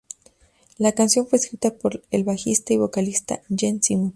[0.79, 4.09] La canción fue escrita por el bajista y vocalista Gene Simmons.